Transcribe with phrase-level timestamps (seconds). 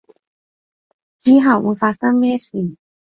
[1.19, 2.75] 之後會發生咩事